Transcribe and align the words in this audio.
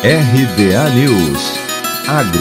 RBA 0.00 0.90
News 0.90 1.58
Agro 2.06 2.38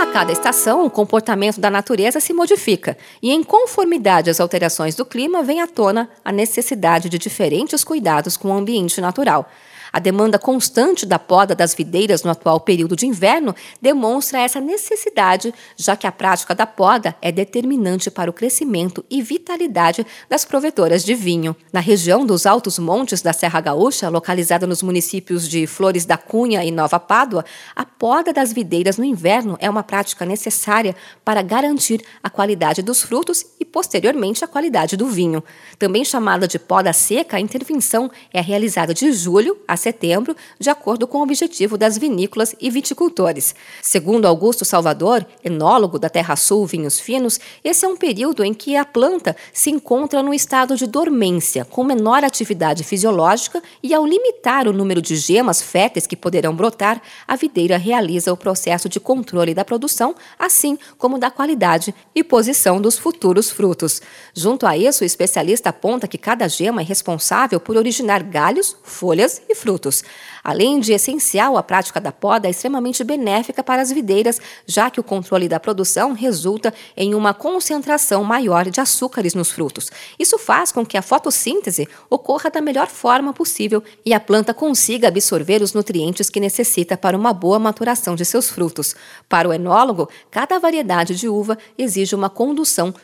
A 0.00 0.06
cada 0.12 0.30
estação, 0.30 0.86
o 0.86 0.90
comportamento 0.90 1.58
da 1.58 1.68
natureza 1.68 2.20
se 2.20 2.32
modifica 2.32 2.96
e, 3.20 3.32
em 3.32 3.42
conformidade 3.42 4.30
às 4.30 4.38
alterações 4.38 4.94
do 4.94 5.04
clima, 5.04 5.42
vem 5.42 5.60
à 5.60 5.66
tona 5.66 6.08
a 6.24 6.30
necessidade 6.30 7.08
de 7.08 7.18
diferentes 7.18 7.82
cuidados 7.82 8.36
com 8.36 8.50
o 8.50 8.56
ambiente 8.56 9.00
natural. 9.00 9.50
A 9.96 9.98
demanda 9.98 10.38
constante 10.38 11.06
da 11.06 11.18
poda 11.18 11.54
das 11.54 11.74
videiras 11.74 12.22
no 12.22 12.30
atual 12.30 12.60
período 12.60 12.94
de 12.94 13.06
inverno 13.06 13.54
demonstra 13.80 14.40
essa 14.40 14.60
necessidade, 14.60 15.54
já 15.74 15.96
que 15.96 16.06
a 16.06 16.12
prática 16.12 16.54
da 16.54 16.66
poda 16.66 17.16
é 17.22 17.32
determinante 17.32 18.10
para 18.10 18.30
o 18.30 18.32
crescimento 18.34 19.02
e 19.08 19.22
vitalidade 19.22 20.06
das 20.28 20.44
provetoras 20.44 21.02
de 21.02 21.14
vinho. 21.14 21.56
Na 21.72 21.80
região 21.80 22.26
dos 22.26 22.44
Altos 22.44 22.78
Montes 22.78 23.22
da 23.22 23.32
Serra 23.32 23.58
Gaúcha, 23.58 24.10
localizada 24.10 24.66
nos 24.66 24.82
municípios 24.82 25.48
de 25.48 25.66
Flores 25.66 26.04
da 26.04 26.18
Cunha 26.18 26.62
e 26.62 26.70
Nova 26.70 27.00
Pádua, 27.00 27.42
a 27.74 27.86
poda 27.86 28.34
das 28.34 28.52
videiras 28.52 28.98
no 28.98 29.04
inverno 29.06 29.56
é 29.60 29.70
uma 29.70 29.82
prática 29.82 30.26
necessária 30.26 30.94
para 31.24 31.40
garantir 31.40 32.04
a 32.22 32.28
qualidade 32.28 32.82
dos 32.82 33.00
frutos 33.00 33.46
posteriormente, 33.72 34.44
a 34.44 34.48
qualidade 34.48 34.96
do 34.96 35.06
vinho. 35.06 35.42
Também 35.78 36.04
chamada 36.04 36.48
de 36.48 36.58
poda 36.58 36.92
seca, 36.92 37.36
a 37.36 37.40
intervenção 37.40 38.10
é 38.32 38.40
realizada 38.40 38.94
de 38.94 39.12
julho 39.12 39.58
a 39.66 39.76
setembro, 39.76 40.36
de 40.58 40.70
acordo 40.70 41.06
com 41.06 41.18
o 41.18 41.22
objetivo 41.22 41.76
das 41.76 41.98
vinícolas 41.98 42.54
e 42.60 42.70
viticultores. 42.70 43.54
Segundo 43.82 44.26
Augusto 44.26 44.64
Salvador, 44.64 45.26
enólogo 45.44 45.98
da 45.98 46.08
Terra 46.08 46.36
Sul 46.36 46.66
Vinhos 46.66 46.98
Finos, 46.98 47.38
esse 47.62 47.84
é 47.84 47.88
um 47.88 47.96
período 47.96 48.44
em 48.44 48.54
que 48.54 48.76
a 48.76 48.84
planta 48.84 49.36
se 49.52 49.70
encontra 49.70 50.22
no 50.22 50.32
estado 50.32 50.76
de 50.76 50.86
dormência, 50.86 51.64
com 51.64 51.84
menor 51.84 52.24
atividade 52.24 52.84
fisiológica 52.84 53.62
e 53.82 53.92
ao 53.92 54.06
limitar 54.06 54.68
o 54.68 54.72
número 54.72 55.02
de 55.02 55.16
gemas 55.16 55.60
férteis 55.60 56.06
que 56.06 56.16
poderão 56.16 56.54
brotar, 56.54 57.00
a 57.26 57.36
videira 57.36 57.76
realiza 57.76 58.32
o 58.32 58.36
processo 58.36 58.88
de 58.88 59.00
controle 59.00 59.54
da 59.54 59.64
produção, 59.64 60.14
assim 60.38 60.78
como 60.98 61.18
da 61.18 61.30
qualidade 61.30 61.94
e 62.14 62.22
posição 62.22 62.80
dos 62.80 62.98
futuros 62.98 63.50
frutos. 63.56 64.02
Junto 64.34 64.66
a 64.66 64.76
isso, 64.76 65.02
o 65.02 65.06
especialista 65.06 65.70
aponta 65.70 66.06
que 66.06 66.18
cada 66.18 66.46
gema 66.46 66.82
é 66.82 66.84
responsável 66.84 67.58
por 67.58 67.76
originar 67.76 68.22
galhos, 68.22 68.76
folhas 68.82 69.40
e 69.48 69.54
frutos. 69.54 70.04
Além 70.44 70.78
de 70.78 70.92
essencial, 70.92 71.56
a 71.56 71.62
prática 71.62 72.00
da 72.00 72.12
poda 72.12 72.46
é 72.46 72.50
extremamente 72.50 73.02
benéfica 73.02 73.64
para 73.64 73.82
as 73.82 73.90
videiras, 73.90 74.40
já 74.66 74.90
que 74.90 75.00
o 75.00 75.02
controle 75.02 75.48
da 75.48 75.58
produção 75.58 76.12
resulta 76.12 76.72
em 76.96 77.14
uma 77.14 77.34
concentração 77.34 78.22
maior 78.22 78.70
de 78.70 78.80
açúcares 78.80 79.34
nos 79.34 79.50
frutos. 79.50 79.90
Isso 80.18 80.38
faz 80.38 80.70
com 80.70 80.84
que 80.84 80.96
a 80.96 81.02
fotossíntese 81.02 81.88
ocorra 82.10 82.50
da 82.50 82.60
melhor 82.60 82.86
forma 82.86 83.32
possível 83.32 83.82
e 84.04 84.12
a 84.12 84.20
planta 84.20 84.52
consiga 84.54 85.08
absorver 85.08 85.62
os 85.62 85.72
nutrientes 85.72 86.30
que 86.30 86.38
necessita 86.38 86.96
para 86.96 87.16
uma 87.16 87.32
boa 87.32 87.58
maturação 87.58 88.14
de 88.14 88.24
seus 88.24 88.48
frutos. 88.48 88.94
Para 89.28 89.48
o 89.48 89.52
enólogo, 89.52 90.08
cada 90.30 90.58
variedade 90.58 91.16
de 91.16 91.28
uva 91.28 91.58
exige 91.78 92.14
uma 92.14 92.30
condução 92.30 92.94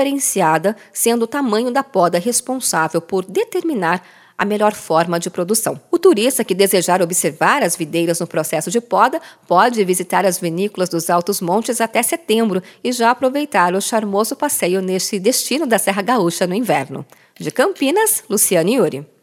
diferenciada, 0.00 0.76
sendo 0.92 1.24
o 1.24 1.26
tamanho 1.26 1.70
da 1.70 1.82
poda 1.82 2.18
responsável 2.18 3.00
por 3.00 3.24
determinar 3.24 4.02
a 4.36 4.44
melhor 4.46 4.72
forma 4.72 5.20
de 5.20 5.28
produção. 5.28 5.78
O 5.90 5.98
turista 5.98 6.42
que 6.42 6.54
desejar 6.54 7.02
observar 7.02 7.62
as 7.62 7.76
videiras 7.76 8.20
no 8.20 8.26
processo 8.26 8.70
de 8.70 8.80
poda 8.80 9.20
pode 9.46 9.84
visitar 9.84 10.24
as 10.24 10.38
vinícolas 10.38 10.88
dos 10.88 11.10
Altos 11.10 11.42
Montes 11.42 11.78
até 11.80 12.02
setembro 12.02 12.62
e 12.82 12.90
já 12.90 13.10
aproveitar 13.10 13.74
o 13.74 13.82
charmoso 13.82 14.34
passeio 14.34 14.80
neste 14.80 15.18
destino 15.18 15.66
da 15.66 15.78
Serra 15.78 16.00
Gaúcha 16.00 16.46
no 16.46 16.54
inverno. 16.54 17.04
De 17.38 17.50
Campinas, 17.50 18.24
Luciane 18.30 18.76
Yuri. 18.76 19.19